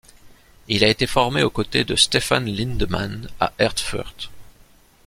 [0.67, 4.31] Il a été formé aux côtés de Stefan Lindemann à Erfurt.